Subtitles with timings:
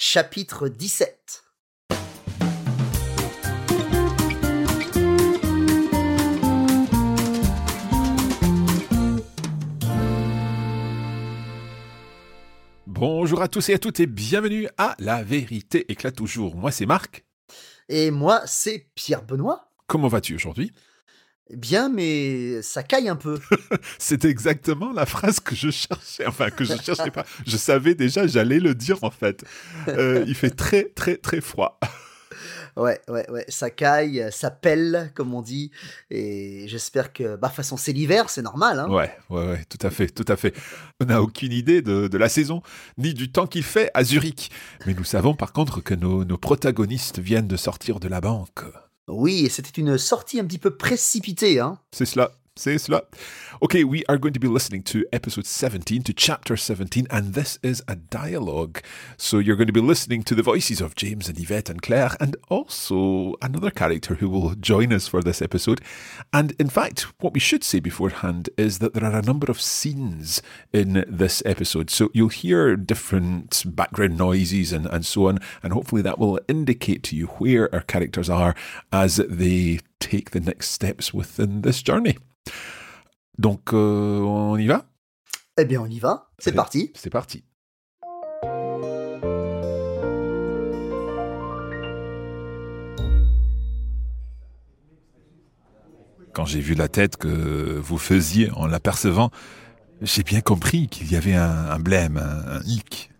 [0.00, 1.42] Chapitre 17.
[12.86, 16.54] Bonjour à tous et à toutes et bienvenue à La vérité éclate toujours.
[16.54, 17.24] Moi c'est Marc.
[17.88, 19.72] Et moi, c'est Pierre Benoît.
[19.88, 20.70] Comment vas-tu aujourd'hui?
[21.54, 23.38] Bien, mais ça caille un peu.
[23.98, 26.26] C'est exactement la phrase que je cherchais.
[26.26, 27.24] Enfin, que je cherchais pas.
[27.46, 29.44] Je savais déjà, j'allais le dire en fait.
[29.88, 31.78] Euh, il fait très très très froid.
[32.76, 35.72] Ouais, ouais, ouais, ça caille, ça pèle, comme on dit.
[36.10, 38.78] Et j'espère que, bah, de toute façon, c'est l'hiver, c'est normal.
[38.78, 38.88] Hein.
[38.88, 40.54] Ouais, ouais, ouais, tout à fait, tout à fait.
[41.00, 42.62] On n'a aucune idée de, de la saison,
[42.96, 44.52] ni du temps qu'il fait à Zurich.
[44.86, 48.60] Mais nous savons par contre que nos, nos protagonistes viennent de sortir de la banque.
[49.08, 51.60] Oui, c'était une sortie un petit peu précipitée.
[51.60, 51.78] Hein.
[51.92, 52.32] C'est cela.
[52.58, 53.04] C'est cela.
[53.62, 57.56] Okay, we are going to be listening to episode 17, to chapter 17, and this
[57.62, 58.80] is a dialogue.
[59.16, 62.16] So you're going to be listening to the voices of James and Yvette and Claire,
[62.18, 65.80] and also another character who will join us for this episode.
[66.32, 69.60] And in fact, what we should say beforehand is that there are a number of
[69.60, 70.42] scenes
[70.72, 71.90] in this episode.
[71.90, 77.04] So you'll hear different background noises and, and so on, and hopefully that will indicate
[77.04, 78.56] to you where our characters are
[78.90, 82.16] as they take the next steps within this journey.
[83.38, 84.86] Donc, euh, on y va?
[85.58, 86.30] Eh bien, on y va.
[86.38, 86.92] C'est parti.
[86.94, 87.44] C'est parti.
[96.32, 99.30] Quand j'ai vu la tête que vous faisiez en l'apercevant,
[100.02, 103.10] j'ai bien compris qu'il y avait un, un blême, un, un hic.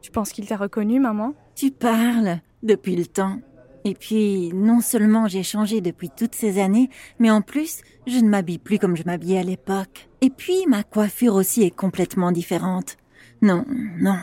[0.00, 1.34] Tu penses qu'il t'a reconnu, maman?
[1.54, 3.40] Tu parles depuis le temps.
[3.84, 6.88] Et puis, non seulement j'ai changé depuis toutes ces années,
[7.18, 10.08] mais en plus, je ne m'habille plus comme je m'habillais à l'époque.
[10.20, 12.96] Et puis, ma coiffure aussi est complètement différente.
[13.40, 13.64] Non,
[13.98, 14.18] non.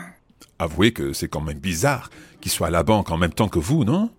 [0.58, 2.10] Avouez que c'est quand même bizarre
[2.40, 4.10] qu'il soit à la banque en même temps que vous, non?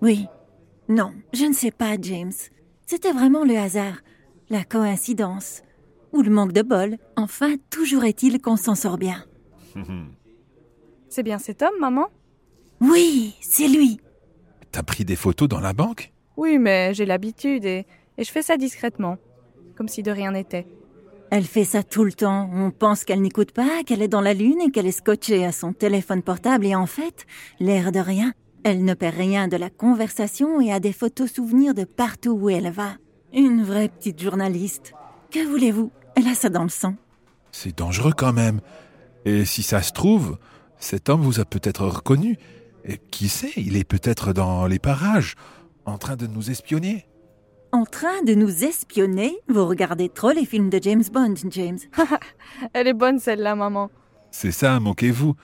[0.00, 0.26] Oui.
[0.88, 2.32] Non, je ne sais pas, James.
[2.86, 3.96] C'était vraiment le hasard,
[4.50, 5.62] la coïncidence,
[6.12, 6.98] ou le manque de bol.
[7.16, 9.24] Enfin, toujours est-il qu'on s'en sort bien.
[11.08, 12.06] C'est bien cet homme, maman?
[12.80, 14.00] Oui, c'est lui.
[14.72, 16.12] T'as pris des photos dans la banque?
[16.36, 19.18] Oui, mais j'ai l'habitude et, et je fais ça discrètement,
[19.76, 20.66] comme si de rien n'était.
[21.30, 22.50] Elle fait ça tout le temps.
[22.52, 25.52] On pense qu'elle n'écoute pas, qu'elle est dans la lune et qu'elle est scotchée à
[25.52, 27.26] son téléphone portable et en fait,
[27.60, 28.32] l'air de rien,
[28.64, 32.50] elle ne perd rien de la conversation et a des photos souvenirs de partout où
[32.50, 32.96] elle va.
[33.32, 34.92] Une vraie petite journaliste.
[35.30, 35.90] Que voulez-vous?
[36.16, 36.94] Elle a ça dans le sang.
[37.50, 38.60] C'est dangereux quand même.
[39.24, 40.38] Et si ça se trouve,
[40.78, 42.38] cet homme vous a peut-être reconnu.
[42.84, 45.36] Et qui sait, il est peut-être dans les parages,
[45.84, 47.06] en train de nous espionner.
[47.72, 49.38] En train de nous espionner?
[49.48, 51.78] Vous regardez trop les films de James Bond, James.
[52.74, 53.90] Elle est bonne celle-là, maman.
[54.30, 55.34] C'est ça, moquez-vous.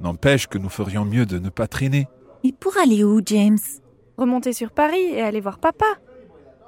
[0.00, 2.06] N'empêche que nous ferions mieux de ne pas traîner.
[2.44, 3.58] Et pour aller où, James?
[4.16, 5.86] Remonter sur Paris et aller voir papa.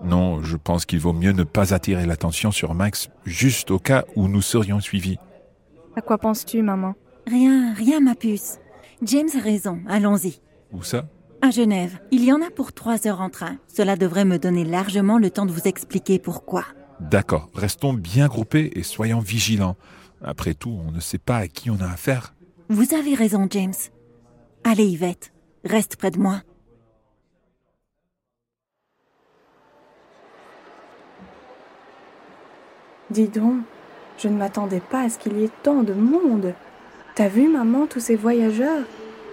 [0.02, 4.04] Non, je pense qu'il vaut mieux ne pas attirer l'attention sur Max juste au cas
[4.16, 5.18] où nous serions suivis.
[5.97, 6.94] À quoi penses-tu, maman?
[7.27, 8.59] Rien, rien, ma puce.
[9.02, 10.41] James a raison, allons-y.
[10.72, 11.08] Où ça?
[11.41, 13.56] À Genève, il y en a pour trois heures en train.
[13.66, 16.66] Cela devrait me donner largement le temps de vous expliquer pourquoi.
[17.00, 19.76] D'accord, restons bien groupés et soyons vigilants.
[20.22, 22.34] Après tout, on ne sait pas à qui on a affaire.
[22.68, 23.72] Vous avez raison, James.
[24.64, 25.32] Allez, Yvette,
[25.64, 26.42] reste près de moi.
[33.08, 33.62] Dis donc,
[34.18, 36.53] je ne m'attendais pas à ce qu'il y ait tant de monde.
[37.15, 38.84] T'as vu, maman, tous ces voyageurs?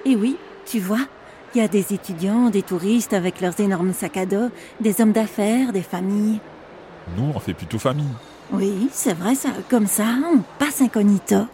[0.06, 1.06] Et oui, tu vois,
[1.54, 5.12] il y a des étudiants, des touristes avec leurs énormes sacs à dos, des hommes
[5.12, 6.40] d'affaires, des familles.
[7.16, 8.06] Nous, on fait plutôt famille.
[8.52, 9.50] Oui, c'est vrai ça.
[9.70, 11.48] Comme ça, on passe incognito.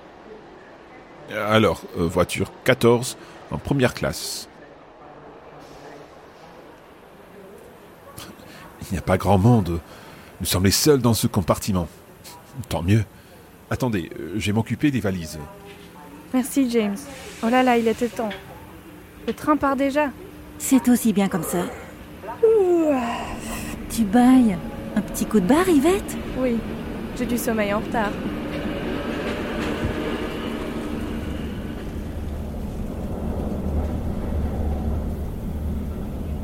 [1.31, 3.17] Alors, euh, voiture 14
[3.51, 4.47] en première classe.
[8.81, 9.79] Il n'y a pas grand monde.
[10.39, 11.87] Nous sommes les seuls dans ce compartiment.
[12.69, 13.03] Tant mieux.
[13.69, 15.39] Attendez, euh, je vais m'occuper des valises.
[16.33, 16.97] Merci, James.
[17.43, 18.29] Oh là là, il était temps.
[19.27, 20.09] Le train part déjà.
[20.57, 21.65] C'est aussi bien comme ça.
[23.89, 24.57] Tu bailles.
[24.95, 26.57] Un petit coup de barre, Yvette Oui,
[27.17, 28.11] j'ai du sommeil en retard.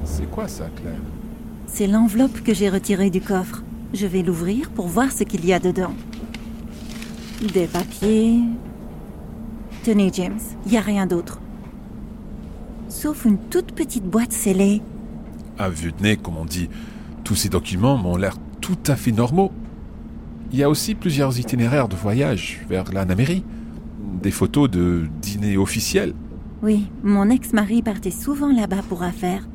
[0.04, 0.94] C'est quoi ça, Claire
[1.68, 3.64] C'est l'enveloppe que j'ai retirée du coffre.
[3.94, 5.94] Je vais l'ouvrir pour voir ce qu'il y a dedans.
[7.54, 8.42] Des papiers.
[9.84, 11.40] Tenez, James, il n'y a rien d'autre.
[12.90, 14.82] Sauf une toute petite boîte scellée.
[15.58, 16.70] À vue de nez, comme on dit,
[17.24, 19.52] tous ces documents m'ont l'air tout à fait normaux.
[20.52, 23.46] Il y a aussi plusieurs itinéraires de voyage vers la Namérique.
[24.22, 26.14] Des photos de dîners officiels.
[26.62, 29.48] Oui, mon ex-mari partait souvent là-bas pour affaires.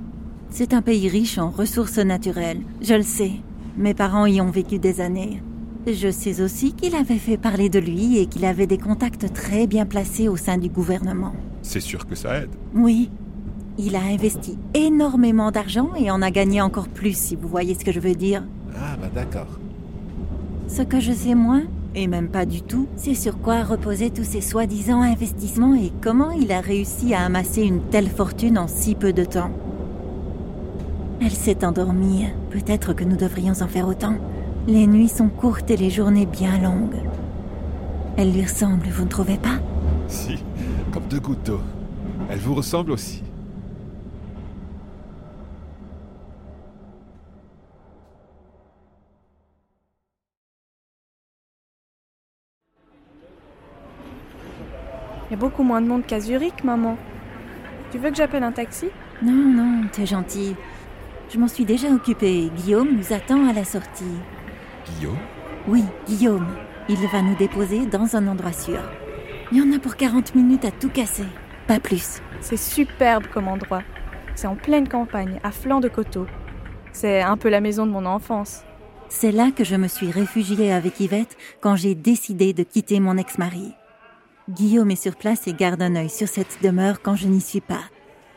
[0.49, 3.33] C'est un pays riche en ressources naturelles, je le sais.
[3.77, 5.43] Mes parents y ont vécu des années.
[5.87, 9.67] Je sais aussi qu'il avait fait parler de lui et qu'il avait des contacts très
[9.67, 11.35] bien placés au sein du gouvernement.
[11.61, 12.51] C'est sûr que ça aide.
[12.75, 13.11] Oui,
[13.77, 17.85] il a investi énormément d'argent et en a gagné encore plus, si vous voyez ce
[17.85, 18.43] que je veux dire.
[18.77, 19.59] Ah, bah d'accord.
[20.69, 21.65] Ce que je sais moins,
[21.95, 26.31] et même pas du tout, c'est sur quoi reposaient tous ces soi-disant investissements et comment
[26.31, 29.51] il a réussi à amasser une telle fortune en si peu de temps.
[31.21, 32.27] Elle s'est endormie.
[32.51, 34.17] Peut-être que nous devrions en faire autant.
[34.67, 36.97] Les nuits sont courtes et les journées bien longues.
[38.17, 39.59] Elle lui ressemble, vous ne trouvez pas?
[40.09, 40.43] Si,
[40.91, 41.61] comme deux gouttes d'eau.
[42.31, 43.23] Elle vous ressemble aussi.
[55.29, 56.97] Il y a beaucoup moins de monde qu'à Zurich, maman.
[57.91, 58.87] Tu veux que j'appelle un taxi?
[59.23, 60.57] Non, non, t'es gentil.
[61.29, 62.51] Je m'en suis déjà occupée.
[62.57, 64.05] Guillaume nous attend à la sortie.
[64.87, 65.19] Guillaume?
[65.67, 66.47] Oui, Guillaume.
[66.89, 68.81] Il va nous déposer dans un endroit sûr.
[69.51, 71.27] Il y en a pour 40 minutes à tout casser.
[71.67, 72.21] Pas plus.
[72.41, 73.83] C'est superbe comme endroit.
[74.35, 76.27] C'est en pleine campagne, à flanc de coteau.
[76.93, 78.65] C'est un peu la maison de mon enfance.
[79.09, 83.17] C'est là que je me suis réfugiée avec Yvette quand j'ai décidé de quitter mon
[83.17, 83.73] ex-mari.
[84.51, 87.61] Guillaume est sur place et garde un œil sur cette demeure quand je n'y suis
[87.61, 87.85] pas.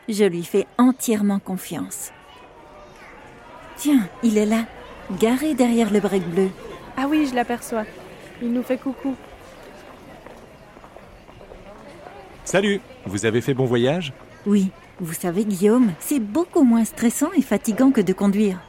[0.08, 2.12] Je lui fais entièrement confiance.
[3.76, 4.64] Tiens, il est là,
[5.18, 6.50] garé derrière le break bleu.
[6.96, 7.84] Ah oui, je l'aperçois.
[8.42, 9.14] Il nous fait coucou.
[12.44, 14.12] Salut, vous avez fait bon voyage?
[14.46, 14.70] Oui,
[15.00, 18.60] vous savez, Guillaume, c'est beaucoup moins stressant et fatigant que de conduire.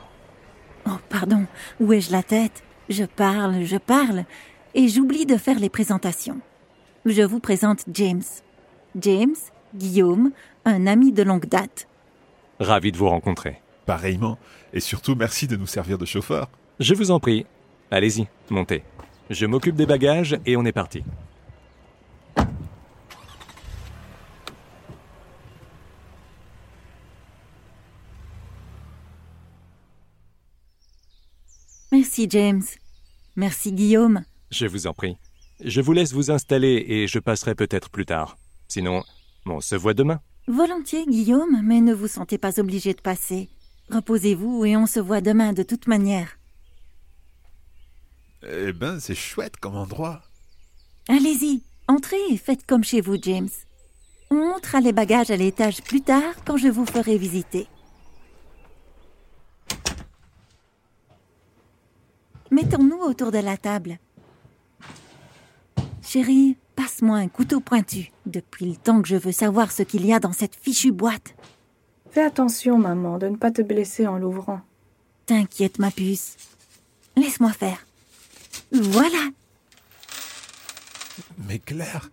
[0.88, 1.45] Oh, pardon,
[1.80, 2.63] où ai-je la tête?
[2.89, 4.25] Je parle, je parle,
[4.74, 6.39] et j'oublie de faire les présentations.
[7.06, 8.24] Je vous présente James.
[9.00, 9.36] James,
[9.75, 10.31] Guillaume,
[10.65, 11.88] un ami de longue date.
[12.59, 13.62] Ravi de vous rencontrer.
[13.89, 14.38] Pareillement.
[14.71, 16.47] Et surtout, merci de nous servir de chauffeur.
[16.80, 17.47] Je vous en prie.
[17.89, 18.83] Allez-y, montez.
[19.31, 21.01] Je m'occupe des bagages et on est parti.
[31.91, 32.62] Merci, James.
[33.36, 34.21] Merci, Guillaume.
[34.51, 35.18] Je vous en prie.
[35.65, 38.38] Je vous laisse vous installer et je passerai peut-être plus tard.
[38.67, 39.01] Sinon,
[39.48, 40.19] on se voit demain.
[40.48, 43.50] Volontiers, Guillaume, mais ne vous sentez pas obligé de passer.
[43.91, 46.38] Reposez-vous et on se voit demain de toute manière.
[48.43, 50.22] Eh ben, c'est chouette comme endroit.
[51.08, 53.50] Allez-y, entrez et faites comme chez vous, James.
[54.31, 57.67] On montrera les bagages à l'étage plus tard quand je vous ferai visiter.
[62.51, 64.00] Mettons-nous autour de la table.
[66.01, 68.12] Chérie, passe-moi un couteau pointu.
[68.25, 71.36] Depuis le temps que je veux savoir ce qu'il y a dans cette fichue boîte.
[72.12, 74.62] Fais attention, maman, de ne pas te blesser en l'ouvrant.
[75.25, 76.38] T'inquiète, ma puce.
[77.16, 77.86] Laisse-moi faire.
[78.72, 79.30] Voilà.
[81.48, 82.10] Mais Claire,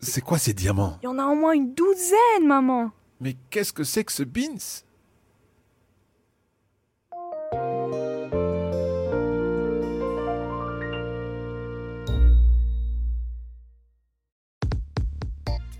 [0.00, 0.98] c'est quoi ces diamants?
[1.02, 2.90] Il y en a au moins une douzaine, maman.
[3.20, 4.84] Mais qu'est-ce que c'est que ce beans?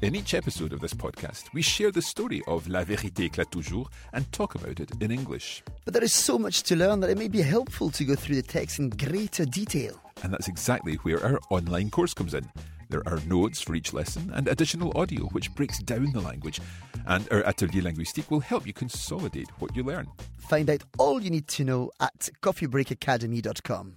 [0.02, 3.90] In each episode of this podcast, we share the story of La Vérité éclate toujours
[4.12, 5.62] and talk about it in English.
[5.86, 8.36] But there is so much to learn that it may be helpful to go through
[8.36, 9.98] the text in greater detail.
[10.22, 12.46] And that's exactly where our online course comes in.
[12.90, 16.60] There are notes for each lesson and additional audio which breaks down the language.
[17.06, 20.08] And our Atelier Linguistique will help you consolidate what you learn.
[20.36, 23.96] Find out all you need to know at coffeebreakacademy.com.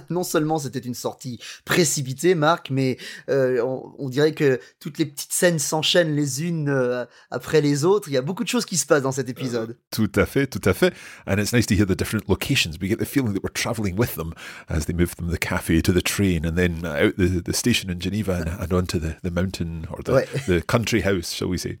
[0.10, 2.96] non seulement c'était une sortie précipitée, Marc, mais
[3.28, 7.84] euh, on, on, dirait que toutes les petites scènes s'enchaînent les unes euh, après les
[7.84, 8.08] autres.
[8.08, 9.76] Il y a beaucoup de choses qui se passent dans cet épisode.
[9.90, 10.92] Tout à fait, tout à fait.
[11.26, 12.78] And it's nice to hear the different locations.
[12.80, 14.34] We get the feeling that we're traveling with them
[14.68, 17.90] as they move from the cafe to the train and then out the, the station
[17.90, 20.46] in Geneva and, and onto the, the mountain or the, ouais.
[20.46, 21.78] the country house, shall we say.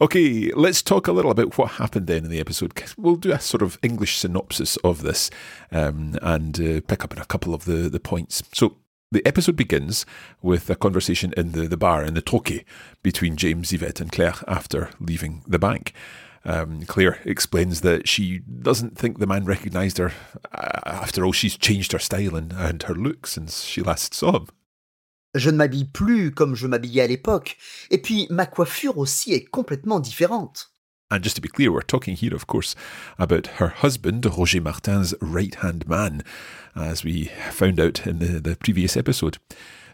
[0.00, 2.72] Okay, let's talk a little about what happened then in the episode.
[2.96, 5.30] We'll do a sort of English synopsis of this
[5.72, 8.42] um, and uh, pick up in a couple of the, the points.
[8.52, 8.76] So
[9.12, 10.06] the episode begins
[10.40, 12.64] with a conversation in the, the bar in the Troquet
[13.02, 15.92] between James, Yvette, and Claire after leaving the bank.
[16.44, 20.12] Um, Claire explains that she doesn't think the man recognised her.
[20.52, 24.36] Uh, after all, she's changed her style and, and her look since she last saw
[24.36, 24.46] him.
[25.34, 27.56] Je ne m'habille plus comme je m'habillais à l'époque,
[27.90, 30.69] et puis ma coiffure aussi est complètement différente.
[31.10, 32.76] And just to be clear, we're talking here, of course,
[33.18, 36.22] about her husband, Roger Martin's right hand man,
[36.76, 39.38] as we found out in the, the previous episode.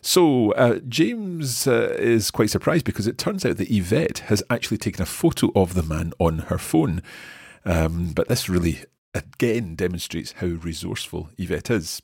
[0.03, 4.77] So, uh, James uh, is quite surprised because it turns out that Yvette has actually
[4.77, 7.03] taken a photo of the man on her phone.
[7.65, 12.03] Um, but this really, again, demonstrates how resourceful Yvette is.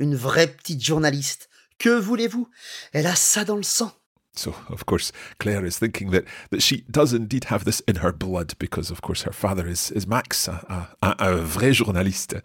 [0.00, 1.48] Une vraie petite journaliste.
[1.78, 2.48] Que voulez-vous
[2.92, 3.92] Elle a ça dans le sang.
[4.36, 8.12] So, of course, Claire is thinking that, that she does indeed have this in her
[8.12, 12.42] blood because, of course, her father is, is Max, a, a, a vrai journaliste.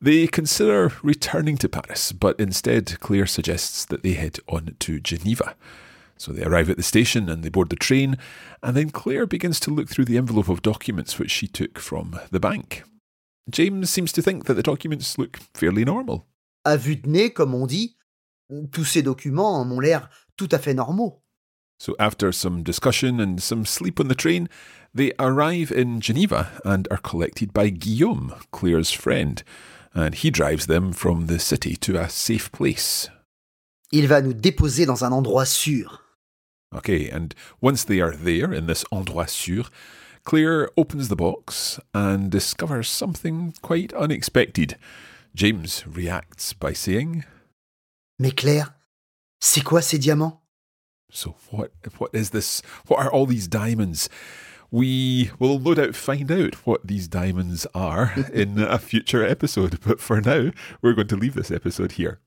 [0.00, 5.56] They consider returning to Paris, but instead, Claire suggests that they head on to Geneva.
[6.18, 8.18] So they arrive at the station and they board the train,
[8.62, 12.18] and then Claire begins to look through the envelope of documents which she took from
[12.30, 12.84] the bank.
[13.48, 16.26] James seems to think that the documents look fairly normal.
[16.66, 17.96] À vue de nez, comme on dit,
[18.72, 21.22] tous ces documents m'ont l'air tout à fait normaux.
[21.78, 24.48] So, after some discussion and some sleep on the train,
[24.94, 29.42] they arrive in Geneva and are collected by Guillaume, Claire's friend,
[29.94, 33.10] and he drives them from the city to a safe place.
[33.92, 36.02] Il va nous déposer dans un endroit sûr.
[36.74, 39.70] Okay, and once they are there in this endroit sûr,
[40.24, 44.76] Claire opens the box and discovers something quite unexpected.
[45.34, 47.24] James reacts by saying,
[48.18, 48.75] Mais Claire,
[49.46, 50.40] c'est quoi ces diamants?
[51.10, 52.62] So what what is this?
[52.88, 54.08] What are all these diamonds?
[54.72, 60.00] We will no doubt find out what these diamonds are in a future episode, but
[60.00, 60.50] for now,
[60.82, 62.20] we're going to leave this episode here.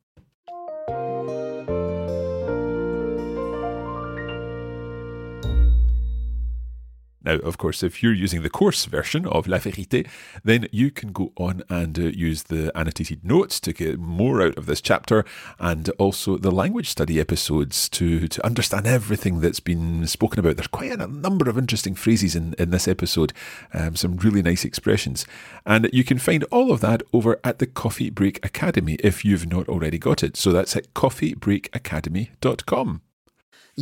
[7.24, 10.08] Now, of course, if you're using the course version of La Vérité,
[10.44, 14.58] then you can go on and uh, use the annotated notes to get more out
[14.58, 15.26] of this chapter
[15.60, 20.56] and also the language study episodes to, to understand everything that's been spoken about.
[20.56, 23.34] There's quite a number of interesting phrases in, in this episode,
[23.74, 25.26] um, some really nice expressions.
[25.66, 29.52] And you can find all of that over at the Coffee Break Academy if you've
[29.52, 30.38] not already got it.
[30.38, 33.02] So that's at coffeebreakacademy.com.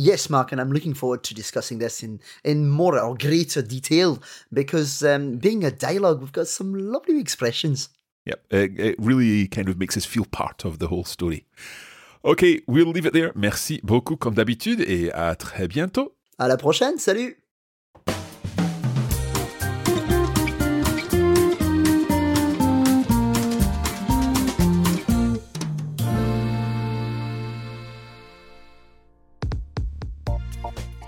[0.00, 4.22] Yes, Mark, and I'm looking forward to discussing this in, in more or greater detail
[4.52, 7.88] because um, being a dialogue, we've got some lovely expressions.
[8.24, 11.46] Yep, it, it really kind of makes us feel part of the whole story.
[12.24, 13.32] Okay, we'll leave it there.
[13.34, 16.14] Merci beaucoup comme d'habitude et à très bientôt.
[16.38, 17.36] À la prochaine, salut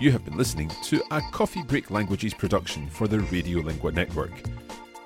[0.01, 4.31] You have been listening to a Coffee Break Languages production for the Radiolingua Network.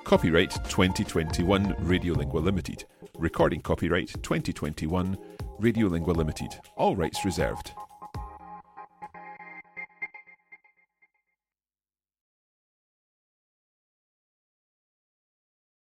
[0.04, 2.86] Copyright 2021 Radiolingua Limited.
[3.18, 5.18] Recording copyright 2021
[5.60, 6.58] Radiolingua Limited.
[6.78, 7.72] All rights reserved.